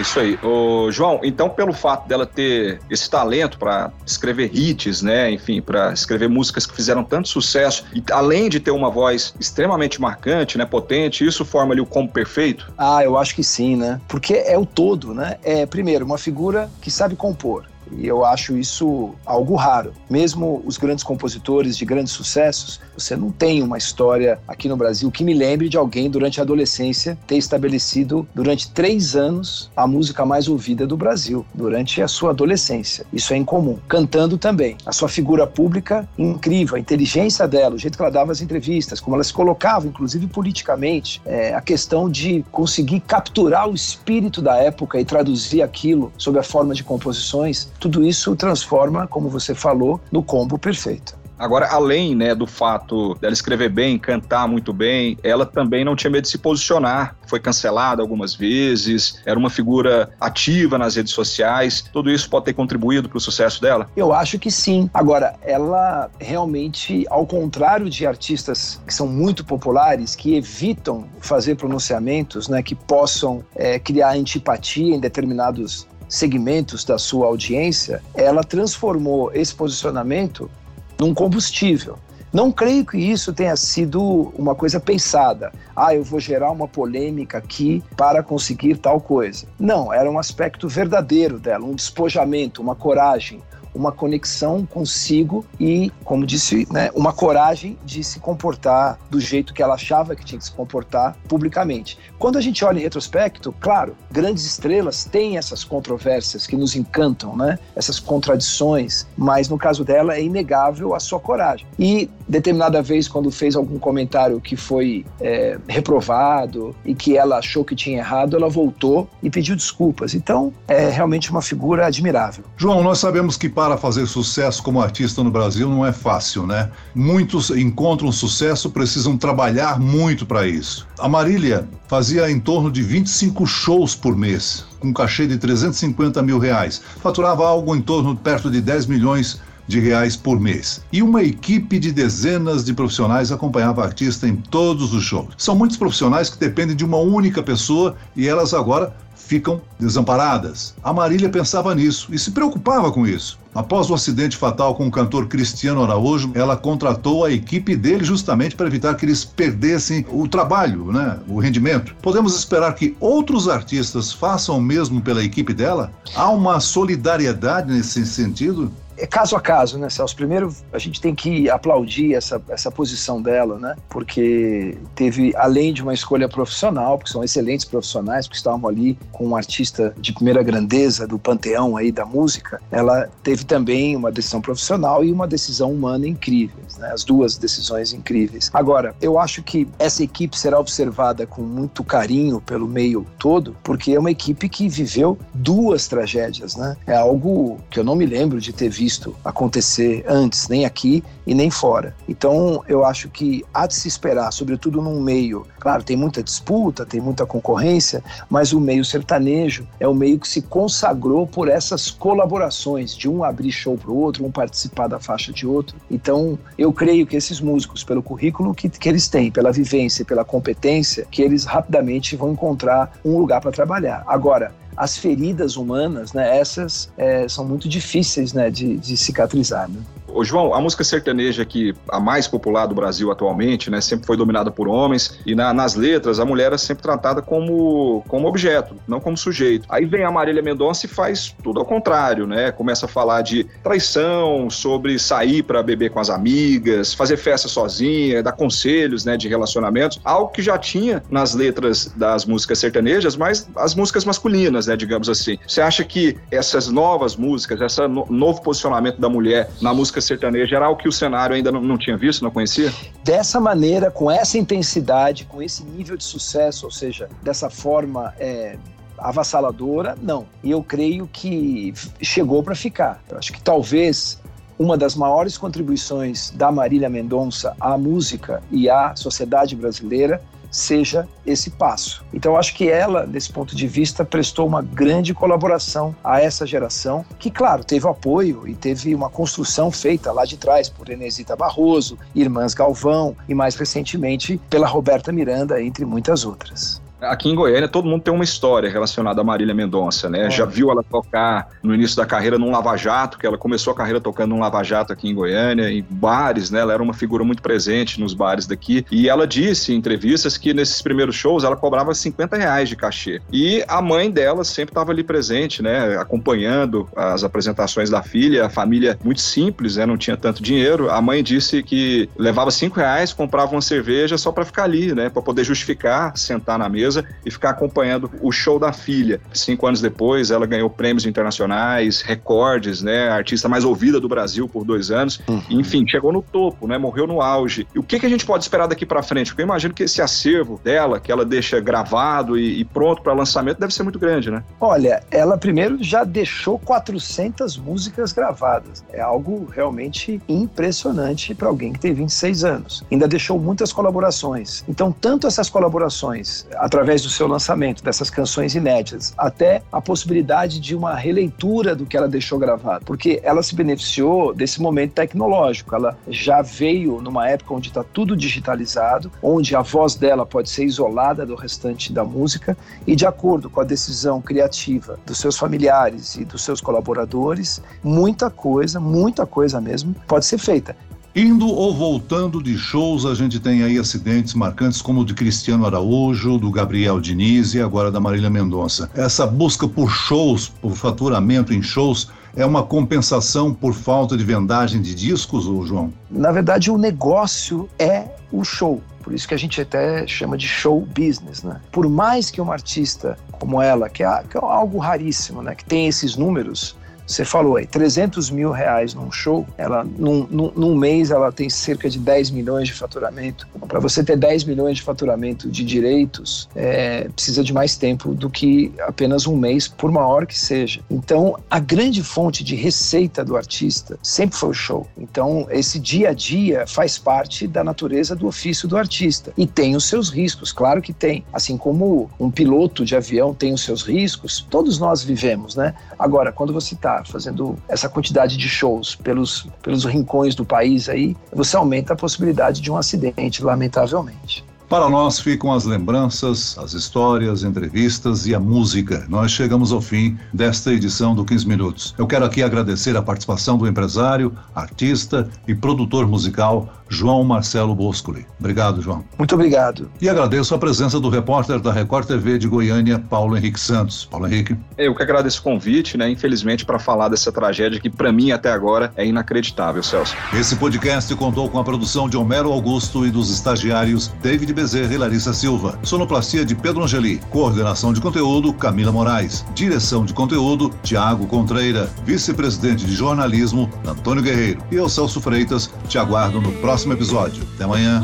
É 0.00 0.02
isso 0.02 0.18
aí. 0.18 0.38
Ô, 0.42 0.90
João, 0.90 1.20
então 1.22 1.50
pelo 1.50 1.74
fato 1.74 2.08
dela 2.08 2.24
ter 2.24 2.80
esse 2.88 3.08
talento 3.08 3.58
para 3.58 3.92
escrever 4.06 4.50
hits, 4.50 5.02
né, 5.02 5.30
enfim, 5.30 5.60
para 5.60 5.92
escrever 5.92 6.26
músicas 6.26 6.64
que 6.64 6.74
fizeram 6.74 7.04
tanto 7.04 7.28
sucesso, 7.28 7.84
e 7.94 8.02
além 8.10 8.48
de 8.48 8.58
ter 8.60 8.70
uma 8.70 8.90
voz 8.90 9.34
extremamente 9.38 10.00
marcante, 10.00 10.56
né, 10.56 10.64
potente, 10.64 11.26
isso 11.26 11.44
forma 11.44 11.74
ali 11.74 11.82
o 11.82 11.86
combo 11.86 12.10
perfeito? 12.10 12.72
Ah, 12.78 13.04
eu 13.04 13.18
acho 13.18 13.34
que 13.34 13.44
sim, 13.44 13.76
né? 13.76 14.00
Porque 14.08 14.32
é 14.34 14.56
o 14.56 14.64
todo, 14.64 15.12
né? 15.12 15.36
É, 15.42 15.66
primeiro, 15.66 16.06
uma 16.06 16.16
figura 16.16 16.70
que 16.80 16.90
sabe 16.90 17.14
compor. 17.14 17.66
E 17.96 18.06
eu 18.06 18.24
acho 18.24 18.56
isso 18.56 19.14
algo 19.24 19.54
raro. 19.54 19.92
Mesmo 20.08 20.62
os 20.64 20.76
grandes 20.76 21.04
compositores 21.04 21.76
de 21.76 21.84
grandes 21.84 22.12
sucessos, 22.12 22.80
você 22.96 23.16
não 23.16 23.30
tem 23.30 23.62
uma 23.62 23.78
história 23.78 24.38
aqui 24.46 24.68
no 24.68 24.76
Brasil 24.76 25.10
que 25.10 25.24
me 25.24 25.34
lembre 25.34 25.68
de 25.68 25.76
alguém 25.76 26.10
durante 26.10 26.40
a 26.40 26.42
adolescência 26.42 27.18
ter 27.26 27.36
estabelecido 27.36 28.26
durante 28.34 28.70
três 28.70 29.16
anos 29.16 29.70
a 29.76 29.86
música 29.86 30.24
mais 30.24 30.48
ouvida 30.48 30.86
do 30.86 30.96
Brasil, 30.96 31.44
durante 31.54 32.02
a 32.02 32.08
sua 32.08 32.30
adolescência. 32.30 33.04
Isso 33.12 33.32
é 33.32 33.36
incomum. 33.36 33.78
Cantando 33.88 34.38
também. 34.38 34.76
A 34.84 34.92
sua 34.92 35.08
figura 35.08 35.46
pública, 35.46 36.08
incrível, 36.18 36.76
a 36.76 36.80
inteligência 36.80 37.46
dela, 37.46 37.74
o 37.74 37.78
jeito 37.78 37.96
que 37.96 38.02
ela 38.02 38.10
dava 38.10 38.32
as 38.32 38.40
entrevistas, 38.40 39.00
como 39.00 39.16
ela 39.16 39.24
se 39.24 39.32
colocava, 39.32 39.86
inclusive 39.86 40.26
politicamente, 40.26 41.20
é, 41.24 41.54
a 41.54 41.60
questão 41.60 42.08
de 42.08 42.44
conseguir 42.50 43.00
capturar 43.00 43.68
o 43.68 43.74
espírito 43.74 44.42
da 44.42 44.56
época 44.56 45.00
e 45.00 45.04
traduzir 45.04 45.62
aquilo 45.62 46.12
sob 46.16 46.38
a 46.38 46.42
forma 46.42 46.74
de 46.74 46.84
composições 46.84 47.70
tudo 47.80 48.04
isso 48.04 48.36
transforma, 48.36 49.06
como 49.06 49.28
você 49.28 49.54
falou, 49.54 50.00
no 50.12 50.22
combo 50.22 50.58
perfeito. 50.58 51.18
Agora, 51.40 51.68
além 51.72 52.14
né, 52.14 52.34
do 52.34 52.46
fato 52.46 53.14
dela 53.14 53.32
escrever 53.32 53.70
bem, 53.70 53.98
cantar 53.98 54.46
muito 54.46 54.74
bem, 54.74 55.16
ela 55.22 55.46
também 55.46 55.86
não 55.86 55.96
tinha 55.96 56.10
medo 56.10 56.24
de 56.24 56.28
se 56.28 56.36
posicionar. 56.36 57.16
Foi 57.26 57.40
cancelada 57.40 58.02
algumas 58.02 58.34
vezes, 58.34 59.18
era 59.24 59.38
uma 59.38 59.48
figura 59.48 60.10
ativa 60.20 60.76
nas 60.76 60.96
redes 60.96 61.14
sociais. 61.14 61.82
Tudo 61.94 62.10
isso 62.10 62.28
pode 62.28 62.44
ter 62.44 62.52
contribuído 62.52 63.08
para 63.08 63.16
o 63.16 63.20
sucesso 63.20 63.58
dela? 63.62 63.88
Eu 63.96 64.12
acho 64.12 64.38
que 64.38 64.50
sim. 64.50 64.90
Agora, 64.92 65.34
ela 65.40 66.10
realmente, 66.18 67.06
ao 67.08 67.26
contrário 67.26 67.88
de 67.88 68.06
artistas 68.06 68.78
que 68.86 68.92
são 68.92 69.06
muito 69.06 69.42
populares, 69.42 70.14
que 70.14 70.36
evitam 70.36 71.06
fazer 71.20 71.54
pronunciamentos 71.54 72.48
né, 72.48 72.62
que 72.62 72.74
possam 72.74 73.42
é, 73.56 73.78
criar 73.78 74.10
antipatia 74.10 74.94
em 74.94 75.00
determinados 75.00 75.88
segmentos 76.10 76.84
da 76.84 76.98
sua 76.98 77.26
audiência, 77.26 78.02
ela 78.14 78.42
transformou 78.42 79.30
esse 79.32 79.54
posicionamento 79.54 80.50
num 80.98 81.14
combustível. 81.14 81.96
Não 82.32 82.52
creio 82.52 82.84
que 82.84 82.98
isso 82.98 83.32
tenha 83.32 83.56
sido 83.56 84.32
uma 84.36 84.54
coisa 84.54 84.78
pensada. 84.78 85.52
Ah, 85.74 85.94
eu 85.94 86.04
vou 86.04 86.20
gerar 86.20 86.50
uma 86.52 86.68
polêmica 86.68 87.38
aqui 87.38 87.82
para 87.96 88.22
conseguir 88.22 88.76
tal 88.76 89.00
coisa. 89.00 89.46
Não, 89.58 89.92
era 89.92 90.08
um 90.08 90.18
aspecto 90.18 90.68
verdadeiro 90.68 91.40
dela, 91.40 91.64
um 91.64 91.74
despojamento, 91.74 92.62
uma 92.62 92.76
coragem, 92.76 93.42
uma 93.74 93.92
conexão 93.92 94.66
consigo 94.66 95.44
e, 95.58 95.92
como 96.04 96.26
disse, 96.26 96.66
né, 96.70 96.90
uma 96.94 97.12
coragem 97.12 97.78
de 97.84 98.02
se 98.02 98.20
comportar 98.20 98.98
do 99.10 99.20
jeito 99.20 99.54
que 99.54 99.62
ela 99.62 99.74
achava 99.74 100.14
que 100.14 100.24
tinha 100.24 100.38
que 100.38 100.44
se 100.44 100.52
comportar 100.52 101.16
publicamente. 101.28 101.98
Quando 102.18 102.36
a 102.38 102.40
gente 102.40 102.64
olha 102.64 102.78
em 102.78 102.82
retrospecto, 102.82 103.54
claro, 103.60 103.96
grandes 104.10 104.44
estrelas 104.44 105.04
têm 105.04 105.38
essas 105.38 105.64
controvérsias 105.64 106.46
que 106.46 106.56
nos 106.56 106.74
encantam, 106.74 107.36
né? 107.36 107.58
Essas 107.74 107.98
contradições, 107.98 109.06
mas 109.16 109.48
no 109.48 109.58
caso 109.58 109.84
dela 109.84 110.14
é 110.14 110.22
inegável 110.22 110.94
a 110.94 111.00
sua 111.00 111.20
coragem. 111.20 111.66
E 111.78 112.10
determinada 112.28 112.82
vez, 112.82 113.08
quando 113.08 113.30
fez 113.30 113.56
algum 113.56 113.78
comentário 113.78 114.40
que 114.40 114.56
foi 114.56 115.04
é, 115.20 115.58
reprovado 115.68 116.74
e 116.84 116.94
que 116.94 117.16
ela 117.16 117.38
achou 117.38 117.64
que 117.64 117.74
tinha 117.74 117.98
errado, 117.98 118.36
ela 118.36 118.48
voltou 118.48 119.08
e 119.22 119.30
pediu 119.30 119.56
desculpas. 119.56 120.14
Então, 120.14 120.52
é 120.68 120.88
realmente 120.88 121.30
uma 121.30 121.42
figura 121.42 121.86
admirável. 121.86 122.44
João, 122.56 122.82
nós 122.82 122.98
sabemos 122.98 123.36
que 123.36 123.48
para 123.60 123.76
fazer 123.76 124.06
sucesso 124.06 124.62
como 124.62 124.80
artista 124.80 125.22
no 125.22 125.30
Brasil 125.30 125.68
não 125.68 125.84
é 125.84 125.92
fácil, 125.92 126.46
né? 126.46 126.70
Muitos 126.94 127.50
encontram 127.50 128.10
sucesso, 128.10 128.70
precisam 128.70 129.18
trabalhar 129.18 129.78
muito 129.78 130.24
para 130.24 130.46
isso. 130.46 130.88
A 130.98 131.06
Marília 131.06 131.68
fazia 131.86 132.30
em 132.30 132.40
torno 132.40 132.72
de 132.72 132.80
25 132.80 133.46
shows 133.46 133.94
por 133.94 134.16
mês, 134.16 134.64
com 134.78 134.88
um 134.88 134.92
cachê 134.94 135.26
de 135.26 135.36
350 135.36 136.22
mil 136.22 136.38
reais. 136.38 136.80
Faturava 137.02 137.46
algo 137.46 137.76
em 137.76 137.82
torno 137.82 138.16
perto 138.16 138.50
de 138.50 138.62
10 138.62 138.86
milhões 138.86 139.38
de 139.68 139.78
reais 139.78 140.16
por 140.16 140.40
mês. 140.40 140.82
E 140.90 141.02
uma 141.02 141.22
equipe 141.22 141.78
de 141.78 141.92
dezenas 141.92 142.64
de 142.64 142.72
profissionais 142.72 143.30
acompanhava 143.30 143.82
a 143.82 143.84
artista 143.84 144.26
em 144.26 144.36
todos 144.36 144.94
os 144.94 145.04
shows. 145.04 145.34
São 145.36 145.54
muitos 145.54 145.76
profissionais 145.76 146.30
que 146.30 146.38
dependem 146.38 146.74
de 146.74 146.84
uma 146.84 146.96
única 146.96 147.42
pessoa 147.42 147.94
e 148.16 148.26
elas 148.26 148.54
agora 148.54 148.96
ficam 149.30 149.62
desamparadas. 149.78 150.74
A 150.82 150.92
Marília 150.92 151.28
pensava 151.28 151.72
nisso 151.72 152.08
e 152.12 152.18
se 152.18 152.32
preocupava 152.32 152.90
com 152.90 153.06
isso. 153.06 153.38
Após 153.54 153.88
o 153.88 153.94
acidente 153.94 154.36
fatal 154.36 154.74
com 154.74 154.88
o 154.88 154.90
cantor 154.90 155.28
Cristiano 155.28 155.84
Araújo, 155.84 156.32
ela 156.34 156.56
contratou 156.56 157.24
a 157.24 157.30
equipe 157.30 157.76
dele 157.76 158.04
justamente 158.04 158.56
para 158.56 158.66
evitar 158.66 158.96
que 158.96 159.04
eles 159.04 159.24
perdessem 159.24 160.04
o 160.10 160.26
trabalho, 160.26 160.90
né, 160.90 161.20
o 161.28 161.38
rendimento. 161.38 161.94
Podemos 162.02 162.36
esperar 162.36 162.74
que 162.74 162.96
outros 162.98 163.48
artistas 163.48 164.12
façam 164.12 164.58
o 164.58 164.60
mesmo 164.60 165.00
pela 165.00 165.22
equipe 165.22 165.54
dela? 165.54 165.92
Há 166.16 166.28
uma 166.30 166.58
solidariedade 166.58 167.72
nesse 167.72 168.04
sentido? 168.06 168.72
É 169.00 169.06
caso 169.06 169.34
a 169.34 169.40
caso, 169.40 169.78
né, 169.78 169.88
Celso? 169.88 170.14
Primeiro, 170.14 170.54
a 170.72 170.78
gente 170.78 171.00
tem 171.00 171.14
que 171.14 171.48
aplaudir 171.48 172.14
essa, 172.14 172.40
essa 172.48 172.70
posição 172.70 173.20
dela, 173.20 173.58
né? 173.58 173.74
Porque 173.88 174.76
teve, 174.94 175.34
além 175.36 175.72
de 175.72 175.82
uma 175.82 175.94
escolha 175.94 176.28
profissional, 176.28 176.98
porque 176.98 177.10
são 177.10 177.24
excelentes 177.24 177.64
profissionais, 177.64 178.26
porque 178.26 178.36
estavam 178.36 178.68
ali 178.68 178.98
com 179.10 179.28
um 179.28 179.36
artista 179.36 179.94
de 179.98 180.12
primeira 180.12 180.42
grandeza 180.42 181.06
do 181.06 181.18
panteão 181.18 181.76
aí 181.76 181.90
da 181.90 182.04
música, 182.04 182.60
ela 182.70 183.08
teve 183.22 183.44
também 183.44 183.96
uma 183.96 184.12
decisão 184.12 184.40
profissional 184.40 185.02
e 185.02 185.10
uma 185.10 185.26
decisão 185.26 185.72
humana 185.72 186.06
incríveis, 186.06 186.76
né? 186.76 186.90
As 186.92 187.02
duas 187.02 187.38
decisões 187.38 187.94
incríveis. 187.94 188.50
Agora, 188.52 188.94
eu 189.00 189.18
acho 189.18 189.42
que 189.42 189.66
essa 189.78 190.02
equipe 190.02 190.38
será 190.38 190.60
observada 190.60 191.26
com 191.26 191.42
muito 191.42 191.82
carinho 191.82 192.40
pelo 192.40 192.68
meio 192.68 193.06
todo, 193.18 193.56
porque 193.64 193.92
é 193.92 193.98
uma 193.98 194.10
equipe 194.10 194.48
que 194.48 194.68
viveu 194.68 195.18
duas 195.32 195.88
tragédias, 195.88 196.54
né? 196.54 196.76
É 196.86 196.96
algo 196.96 197.58
que 197.70 197.80
eu 197.80 197.84
não 197.84 197.96
me 197.96 198.04
lembro 198.04 198.40
de 198.40 198.52
ter 198.52 198.68
visto 198.68 198.89
visto 198.90 199.14
acontecer 199.24 200.04
antes, 200.08 200.48
nem 200.48 200.64
aqui 200.64 201.04
e 201.24 201.32
nem 201.32 201.48
fora. 201.48 201.94
Então, 202.08 202.64
eu 202.66 202.84
acho 202.84 203.08
que 203.08 203.44
há 203.54 203.66
de 203.66 203.74
se 203.74 203.86
esperar, 203.86 204.32
sobretudo 204.32 204.82
num 204.82 205.00
meio, 205.00 205.46
claro, 205.60 205.84
tem 205.84 205.96
muita 205.96 206.22
disputa, 206.22 206.86
tem 206.86 207.00
muita 207.00 207.26
concorrência, 207.26 208.02
mas 208.28 208.52
o 208.52 208.60
meio 208.60 208.84
sertanejo 208.84 209.68
é 209.78 209.86
o 209.86 209.94
meio 209.94 210.18
que 210.18 210.26
se 210.26 210.40
consagrou 210.42 211.26
por 211.26 211.48
essas 211.48 211.90
colaborações, 211.90 212.96
de 212.96 213.08
um 213.08 213.22
abrir 213.22 213.52
show 213.52 213.76
para 213.76 213.90
o 213.90 213.96
outro, 213.96 214.24
um 214.24 214.30
participar 214.30 214.88
da 214.88 214.98
faixa 214.98 215.32
de 215.32 215.46
outro. 215.46 215.76
Então, 215.90 216.38
eu 216.56 216.72
creio 216.72 217.06
que 217.06 217.16
esses 217.16 217.40
músicos, 217.40 217.84
pelo 217.84 218.02
currículo 218.02 218.54
que, 218.54 218.68
que 218.68 218.88
eles 218.88 219.06
têm, 219.06 219.30
pela 219.30 219.52
vivência, 219.52 220.04
pela 220.04 220.24
competência, 220.24 221.06
que 221.10 221.20
eles 221.20 221.44
rapidamente 221.44 222.16
vão 222.16 222.32
encontrar 222.32 222.92
um 223.04 223.18
lugar 223.18 223.40
para 223.40 223.52
trabalhar. 223.52 224.02
Agora, 224.06 224.52
as 224.76 224.96
feridas 224.96 225.56
humanas, 225.56 226.14
né, 226.14 226.38
essas 226.38 226.90
é, 226.96 227.28
são 227.28 227.44
muito 227.44 227.68
difíceis 227.68 228.32
né, 228.32 228.50
de, 228.50 228.78
de 228.78 228.96
cicatrizar. 228.96 229.68
Né? 229.68 229.78
Ô, 230.12 230.24
João, 230.24 230.54
a 230.54 230.60
música 230.60 230.84
sertaneja 230.84 231.44
que 231.44 231.74
a 231.88 232.00
mais 232.00 232.26
popular 232.26 232.66
do 232.66 232.74
Brasil 232.74 233.10
atualmente, 233.10 233.70
né, 233.70 233.80
sempre 233.80 234.06
foi 234.06 234.16
dominada 234.16 234.50
por 234.50 234.68
homens 234.68 235.18
e 235.24 235.34
na, 235.34 235.52
nas 235.52 235.74
letras 235.74 236.18
a 236.18 236.24
mulher 236.24 236.52
é 236.52 236.58
sempre 236.58 236.82
tratada 236.82 237.22
como, 237.22 238.04
como 238.08 238.28
objeto, 238.28 238.74
não 238.86 239.00
como 239.00 239.16
sujeito. 239.16 239.66
Aí 239.68 239.84
vem 239.84 240.04
a 240.04 240.10
Marília 240.10 240.42
Mendonça 240.42 240.86
e 240.86 240.88
faz 240.88 241.34
tudo 241.42 241.60
ao 241.60 241.66
contrário, 241.66 242.26
né? 242.26 242.50
Começa 242.52 242.86
a 242.86 242.88
falar 242.88 243.22
de 243.22 243.44
traição, 243.62 244.50
sobre 244.50 244.98
sair 244.98 245.42
para 245.42 245.62
beber 245.62 245.90
com 245.90 246.00
as 246.00 246.10
amigas, 246.10 246.92
fazer 246.94 247.16
festa 247.16 247.48
sozinha, 247.48 248.22
dar 248.22 248.32
conselhos, 248.32 249.04
né, 249.04 249.16
de 249.16 249.28
relacionamentos, 249.28 250.00
algo 250.04 250.30
que 250.30 250.42
já 250.42 250.58
tinha 250.58 251.02
nas 251.10 251.34
letras 251.34 251.92
das 251.96 252.24
músicas 252.24 252.58
sertanejas, 252.58 253.16
mas 253.16 253.48
as 253.56 253.74
músicas 253.74 254.04
masculinas, 254.04 254.66
né, 254.66 254.76
digamos 254.76 255.08
assim. 255.08 255.38
Você 255.46 255.60
acha 255.60 255.84
que 255.84 256.16
essas 256.30 256.68
novas 256.68 257.16
músicas, 257.16 257.60
esse 257.60 257.86
no, 257.88 258.06
novo 258.10 258.42
posicionamento 258.42 259.00
da 259.00 259.08
mulher 259.08 259.50
na 259.60 259.72
música 259.72 259.99
música 260.00 260.02
sertaneja 260.02 260.56
era 260.56 260.66
algo 260.66 260.80
que 260.80 260.88
o 260.88 260.92
cenário 260.92 261.36
ainda 261.36 261.52
não, 261.52 261.60
não 261.60 261.78
tinha 261.78 261.96
visto, 261.96 262.22
não 262.24 262.30
conhecia? 262.30 262.72
Dessa 263.04 263.38
maneira, 263.38 263.90
com 263.90 264.10
essa 264.10 264.38
intensidade, 264.38 265.24
com 265.26 265.42
esse 265.42 265.62
nível 265.62 265.96
de 265.96 266.04
sucesso, 266.04 266.64
ou 266.64 266.72
seja, 266.72 267.08
dessa 267.22 267.50
forma 267.50 268.14
é, 268.18 268.56
avassaladora, 268.98 269.96
não. 270.02 270.26
E 270.42 270.50
eu 270.50 270.62
creio 270.62 271.06
que 271.06 271.72
chegou 272.02 272.42
para 272.42 272.54
ficar. 272.54 273.02
Eu 273.08 273.18
acho 273.18 273.32
que 273.32 273.40
talvez 273.40 274.20
uma 274.58 274.76
das 274.76 274.94
maiores 274.94 275.38
contribuições 275.38 276.30
da 276.30 276.50
Marília 276.50 276.88
Mendonça 276.88 277.54
à 277.60 277.78
música 277.78 278.42
e 278.50 278.68
à 278.68 278.94
sociedade 278.96 279.54
brasileira 279.54 280.20
seja 280.50 281.08
esse 281.24 281.50
passo. 281.50 282.04
Então, 282.12 282.36
acho 282.36 282.54
que 282.54 282.68
ela, 282.68 283.06
desse 283.06 283.32
ponto 283.32 283.54
de 283.54 283.66
vista, 283.66 284.04
prestou 284.04 284.46
uma 284.46 284.62
grande 284.62 285.14
colaboração 285.14 285.94
a 286.02 286.20
essa 286.20 286.46
geração, 286.46 287.04
que, 287.18 287.30
claro, 287.30 287.64
teve 287.64 287.86
apoio 287.88 288.46
e 288.48 288.54
teve 288.54 288.94
uma 288.94 289.08
construção 289.08 289.70
feita 289.70 290.12
lá 290.12 290.24
de 290.24 290.36
trás 290.36 290.68
por 290.68 290.88
Enesita 290.88 291.36
Barroso, 291.36 291.98
Irmãs 292.14 292.54
Galvão 292.54 293.16
e, 293.28 293.34
mais 293.34 293.54
recentemente, 293.54 294.40
pela 294.50 294.66
Roberta 294.66 295.12
Miranda, 295.12 295.62
entre 295.62 295.84
muitas 295.84 296.24
outras. 296.24 296.80
Aqui 297.00 297.28
em 297.28 297.34
Goiânia, 297.34 297.68
todo 297.68 297.88
mundo 297.88 298.02
tem 298.02 298.12
uma 298.12 298.24
história 298.24 298.70
relacionada 298.70 299.20
a 299.20 299.24
Marília 299.24 299.54
Mendonça, 299.54 300.08
né? 300.08 300.26
É. 300.26 300.30
Já 300.30 300.44
viu 300.44 300.70
ela 300.70 300.82
tocar 300.82 301.48
no 301.62 301.74
início 301.74 301.96
da 301.96 302.04
carreira 302.04 302.38
num 302.38 302.50
lava-jato, 302.50 303.18
que 303.18 303.26
ela 303.26 303.38
começou 303.38 303.72
a 303.72 303.76
carreira 303.76 304.00
tocando 304.00 304.30
num 304.30 304.40
lava-jato 304.40 304.92
aqui 304.92 305.08
em 305.08 305.14
Goiânia, 305.14 305.70
em 305.70 305.84
bares, 305.88 306.50
né? 306.50 306.60
Ela 306.60 306.74
era 306.74 306.82
uma 306.82 306.92
figura 306.92 307.24
muito 307.24 307.42
presente 307.42 308.00
nos 308.00 308.12
bares 308.12 308.46
daqui. 308.46 308.84
E 308.90 309.08
ela 309.08 309.26
disse 309.26 309.72
em 309.72 309.76
entrevistas 309.76 310.36
que 310.36 310.52
nesses 310.52 310.82
primeiros 310.82 311.14
shows 311.14 311.44
ela 311.44 311.56
cobrava 311.56 311.94
50 311.94 312.36
reais 312.36 312.68
de 312.68 312.76
cachê. 312.76 313.20
E 313.32 313.64
a 313.66 313.80
mãe 313.80 314.10
dela 314.10 314.44
sempre 314.44 314.72
estava 314.72 314.92
ali 314.92 315.02
presente, 315.02 315.62
né? 315.62 315.96
Acompanhando 315.96 316.88
as 316.94 317.24
apresentações 317.24 317.88
da 317.88 318.02
filha. 318.02 318.46
A 318.46 318.50
família 318.50 318.98
muito 319.02 319.20
simples, 319.20 319.76
né? 319.76 319.86
Não 319.86 319.96
tinha 319.96 320.16
tanto 320.16 320.42
dinheiro. 320.42 320.90
A 320.90 321.00
mãe 321.00 321.22
disse 321.22 321.62
que 321.62 322.08
levava 322.18 322.50
5 322.50 322.76
reais, 322.76 323.12
comprava 323.12 323.52
uma 323.52 323.62
cerveja 323.62 324.18
só 324.18 324.30
para 324.30 324.44
ficar 324.44 324.64
ali, 324.64 324.94
né? 324.94 325.08
Para 325.08 325.22
poder 325.22 325.44
justificar, 325.44 326.16
sentar 326.16 326.58
na 326.58 326.68
mesa 326.68 326.89
e 327.24 327.30
ficar 327.30 327.50
acompanhando 327.50 328.10
o 328.20 328.32
show 328.32 328.58
da 328.58 328.72
filha. 328.72 329.20
Cinco 329.32 329.66
anos 329.66 329.80
depois, 329.80 330.30
ela 330.30 330.46
ganhou 330.46 330.68
prêmios 330.68 331.06
internacionais, 331.06 332.02
recordes, 332.02 332.82
né? 332.82 333.08
A 333.08 333.14
artista 333.14 333.48
mais 333.48 333.64
ouvida 333.64 334.00
do 334.00 334.08
Brasil 334.08 334.48
por 334.48 334.64
dois 334.64 334.90
anos. 334.90 335.20
Uhum. 335.28 335.42
Enfim, 335.50 335.86
chegou 335.86 336.12
no 336.12 336.22
topo, 336.22 336.66
né? 336.66 336.78
Morreu 336.78 337.06
no 337.06 337.20
auge. 337.20 337.66
E 337.74 337.78
o 337.78 337.82
que, 337.82 337.98
que 337.98 338.06
a 338.06 338.08
gente 338.08 338.26
pode 338.26 338.44
esperar 338.44 338.66
daqui 338.66 338.86
para 338.86 339.02
frente? 339.02 339.28
Porque 339.28 339.42
eu 339.42 339.46
imagino 339.46 339.74
que 339.74 339.82
esse 339.82 340.00
acervo 340.00 340.60
dela, 340.62 341.00
que 341.00 341.10
ela 341.10 341.24
deixa 341.24 341.60
gravado 341.60 342.38
e, 342.38 342.60
e 342.60 342.64
pronto 342.64 343.02
para 343.02 343.12
lançamento, 343.12 343.58
deve 343.58 343.74
ser 343.74 343.82
muito 343.82 343.98
grande, 343.98 344.30
né? 344.30 344.42
Olha, 344.60 345.02
ela 345.10 345.36
primeiro 345.36 345.82
já 345.82 346.04
deixou 346.04 346.58
400 346.58 347.56
músicas 347.56 348.12
gravadas. 348.12 348.84
É 348.92 349.00
algo 349.00 349.48
realmente 349.52 350.20
impressionante 350.28 351.34
para 351.34 351.48
alguém 351.48 351.72
que 351.72 351.80
tem 351.80 351.92
26 351.92 352.44
anos. 352.44 352.84
Ainda 352.90 353.06
deixou 353.08 353.38
muitas 353.38 353.72
colaborações. 353.72 354.64
Então, 354.68 354.92
tanto 354.92 355.26
essas 355.26 355.48
colaborações 355.48 356.46
através 356.56 356.79
através 356.80 357.02
do 357.02 357.10
seu 357.10 357.26
lançamento, 357.26 357.84
dessas 357.84 358.08
canções 358.08 358.54
inéditas, 358.54 359.12
até 359.18 359.62
a 359.70 359.82
possibilidade 359.82 360.58
de 360.58 360.74
uma 360.74 360.94
releitura 360.94 361.76
do 361.76 361.84
que 361.84 361.94
ela 361.94 362.08
deixou 362.08 362.38
gravado, 362.38 362.86
porque 362.86 363.20
ela 363.22 363.42
se 363.42 363.54
beneficiou 363.54 364.32
desse 364.32 364.62
momento 364.62 364.94
tecnológico. 364.94 365.74
Ela 365.74 365.98
já 366.08 366.40
veio 366.40 367.02
numa 367.02 367.28
época 367.28 367.52
onde 367.52 367.68
está 367.68 367.84
tudo 367.84 368.16
digitalizado, 368.16 369.12
onde 369.22 369.54
a 369.54 369.60
voz 369.60 369.94
dela 369.94 370.24
pode 370.24 370.48
ser 370.48 370.64
isolada 370.64 371.26
do 371.26 371.34
restante 371.34 371.92
da 371.92 372.02
música 372.02 372.56
e, 372.86 372.96
de 372.96 373.04
acordo 373.04 373.50
com 373.50 373.60
a 373.60 373.64
decisão 373.64 374.22
criativa 374.22 374.98
dos 375.04 375.18
seus 375.18 375.36
familiares 375.36 376.14
e 376.14 376.24
dos 376.24 376.42
seus 376.42 376.62
colaboradores, 376.62 377.62
muita 377.84 378.30
coisa, 378.30 378.80
muita 378.80 379.26
coisa 379.26 379.60
mesmo, 379.60 379.94
pode 380.08 380.24
ser 380.24 380.38
feita. 380.38 380.74
Indo 381.14 381.48
ou 381.48 381.74
voltando 381.74 382.40
de 382.40 382.56
shows, 382.56 383.04
a 383.04 383.14
gente 383.14 383.40
tem 383.40 383.64
aí 383.64 383.76
acidentes 383.76 384.32
marcantes 384.32 384.80
como 384.80 385.00
o 385.00 385.04
de 385.04 385.12
Cristiano 385.12 385.66
Araújo, 385.66 386.38
do 386.38 386.52
Gabriel 386.52 387.00
Diniz 387.00 387.52
e 387.52 387.60
agora 387.60 387.90
da 387.90 387.98
Marília 387.98 388.30
Mendonça. 388.30 388.88
Essa 388.94 389.26
busca 389.26 389.66
por 389.66 389.90
shows, 389.90 390.48
por 390.48 390.76
faturamento 390.76 391.52
em 391.52 391.60
shows, 391.60 392.08
é 392.36 392.46
uma 392.46 392.62
compensação 392.62 393.52
por 393.52 393.74
falta 393.74 394.16
de 394.16 394.22
vendagem 394.22 394.80
de 394.80 394.94
discos, 394.94 395.46
João? 395.66 395.92
Na 396.08 396.30
verdade, 396.30 396.70
o 396.70 396.78
negócio 396.78 397.68
é 397.76 398.04
o 398.30 398.44
show. 398.44 398.80
Por 399.02 399.12
isso 399.12 399.26
que 399.26 399.34
a 399.34 399.38
gente 399.38 399.60
até 399.60 400.06
chama 400.06 400.36
de 400.36 400.46
show 400.46 400.86
business, 400.94 401.42
né? 401.42 401.60
Por 401.72 401.88
mais 401.88 402.30
que 402.30 402.40
uma 402.40 402.52
artista 402.52 403.18
como 403.32 403.60
ela, 403.60 403.88
que 403.88 404.04
é, 404.04 404.22
que 404.30 404.36
é 404.36 404.40
algo 404.40 404.78
raríssimo, 404.78 405.42
né? 405.42 405.56
Que 405.56 405.64
tem 405.64 405.88
esses 405.88 406.14
números, 406.14 406.76
você 407.10 407.24
falou 407.24 407.56
aí, 407.56 407.66
300 407.66 408.30
mil 408.30 408.52
reais 408.52 408.94
num 408.94 409.10
show, 409.10 409.44
ela, 409.58 409.84
num, 409.84 410.26
num, 410.30 410.52
num 410.54 410.74
mês 410.76 411.10
ela 411.10 411.32
tem 411.32 411.50
cerca 411.50 411.90
de 411.90 411.98
10 411.98 412.30
milhões 412.30 412.68
de 412.68 412.74
faturamento. 412.74 413.48
Para 413.66 413.80
você 413.80 414.04
ter 414.04 414.16
10 414.16 414.44
milhões 414.44 414.76
de 414.76 414.82
faturamento 414.82 415.50
de 415.50 415.64
direitos, 415.64 416.48
é, 416.54 417.08
precisa 417.08 417.42
de 417.42 417.52
mais 417.52 417.76
tempo 417.76 418.14
do 418.14 418.30
que 418.30 418.72
apenas 418.80 419.26
um 419.26 419.36
mês, 419.36 419.66
por 419.66 419.90
maior 419.90 420.24
que 420.24 420.38
seja. 420.38 420.80
Então, 420.88 421.36
a 421.50 421.58
grande 421.58 422.02
fonte 422.02 422.44
de 422.44 422.54
receita 422.54 423.24
do 423.24 423.36
artista 423.36 423.98
sempre 424.02 424.36
foi 424.36 424.50
o 424.50 424.54
show. 424.54 424.86
Então, 424.96 425.48
esse 425.50 425.80
dia 425.80 426.10
a 426.10 426.14
dia 426.14 426.64
faz 426.66 426.96
parte 426.96 427.48
da 427.48 427.64
natureza 427.64 428.14
do 428.14 428.28
ofício 428.28 428.68
do 428.68 428.76
artista. 428.76 429.32
E 429.36 429.46
tem 429.46 429.74
os 429.74 429.86
seus 429.86 430.10
riscos, 430.10 430.52
claro 430.52 430.80
que 430.80 430.92
tem. 430.92 431.24
Assim 431.32 431.56
como 431.56 432.08
um 432.20 432.30
piloto 432.30 432.84
de 432.84 432.94
avião 432.94 433.34
tem 433.34 433.52
os 433.52 433.62
seus 433.64 433.82
riscos, 433.82 434.46
todos 434.48 434.78
nós 434.78 435.02
vivemos, 435.02 435.56
né? 435.56 435.74
Agora, 435.98 436.30
quando 436.30 436.52
você 436.52 436.74
está 436.74 436.99
fazendo 437.04 437.56
essa 437.68 437.88
quantidade 437.88 438.36
de 438.36 438.48
shows 438.48 438.94
pelos, 438.94 439.46
pelos 439.62 439.84
rincões 439.84 440.34
do 440.34 440.44
país 440.44 440.88
aí, 440.88 441.16
você 441.32 441.56
aumenta 441.56 441.92
a 441.92 441.96
possibilidade 441.96 442.60
de 442.60 442.70
um 442.70 442.76
acidente, 442.76 443.42
lamentavelmente. 443.42 444.44
Para 444.70 444.88
nós 444.88 445.18
ficam 445.18 445.52
as 445.52 445.64
lembranças, 445.64 446.56
as 446.56 446.74
histórias, 446.74 447.42
entrevistas 447.42 448.24
e 448.28 448.36
a 448.36 448.38
música. 448.38 449.04
Nós 449.08 449.32
chegamos 449.32 449.72
ao 449.72 449.80
fim 449.80 450.16
desta 450.32 450.72
edição 450.72 451.12
do 451.12 451.24
15 451.24 451.48
Minutos. 451.48 451.92
Eu 451.98 452.06
quero 452.06 452.24
aqui 452.24 452.40
agradecer 452.40 452.96
a 452.96 453.02
participação 453.02 453.58
do 453.58 453.66
empresário, 453.66 454.32
artista 454.54 455.28
e 455.48 455.56
produtor 455.56 456.06
musical 456.06 456.72
João 456.90 457.22
Marcelo 457.24 457.74
Boscoli. 457.74 458.26
Obrigado, 458.38 458.82
João. 458.82 459.04
Muito 459.16 459.34
obrigado. 459.34 459.90
E 460.00 460.08
agradeço 460.08 460.54
a 460.54 460.58
presença 460.58 460.98
do 460.98 461.08
repórter 461.08 461.60
da 461.60 461.72
Record 461.72 462.06
TV 462.06 462.36
de 462.36 462.48
Goiânia, 462.48 462.98
Paulo 462.98 463.36
Henrique 463.36 463.60
Santos. 463.60 464.04
Paulo 464.04 464.26
Henrique. 464.26 464.56
Eu 464.76 464.94
que 464.94 465.02
agradeço 465.02 465.40
o 465.40 465.42
convite, 465.44 465.96
né? 465.96 466.10
Infelizmente, 466.10 466.64
para 466.64 466.80
falar 466.80 467.08
dessa 467.08 467.30
tragédia 467.30 467.80
que, 467.80 467.88
para 467.88 468.12
mim, 468.12 468.32
até 468.32 468.50
agora, 468.50 468.92
é 468.96 469.06
inacreditável, 469.06 469.82
Celso. 469.82 470.16
Esse 470.34 470.56
podcast 470.56 471.14
contou 471.14 471.48
com 471.48 471.60
a 471.60 471.64
produção 471.64 472.08
de 472.08 472.16
Homero 472.16 472.50
Augusto 472.50 473.06
e 473.06 473.10
dos 473.10 473.30
estagiários 473.30 474.08
David 474.20 474.52
Bezerra 474.52 474.92
e 474.92 474.98
Larissa 474.98 475.32
Silva. 475.32 475.78
Sonoplastia 475.84 476.44
de 476.44 476.56
Pedro 476.56 476.82
Angeli. 476.82 477.18
Coordenação 477.30 477.92
de 477.92 478.00
conteúdo, 478.00 478.52
Camila 478.52 478.90
Moraes. 478.90 479.44
Direção 479.54 480.04
de 480.04 480.12
conteúdo, 480.12 480.72
Tiago 480.82 481.26
Contreira. 481.26 481.88
Vice-presidente 482.04 482.84
de 482.84 482.94
jornalismo, 482.94 483.70
Antônio 483.86 484.22
Guerreiro. 484.22 484.60
E 484.72 484.74
eu, 484.74 484.88
Celso 484.88 485.20
Freitas, 485.20 485.70
te 485.88 485.96
aguardo 485.96 486.40
no 486.40 486.50
próximo 486.54 486.79
próximo 486.80 486.92
episódio. 486.94 487.42
Até 487.54 487.64
amanhã. 487.64 488.02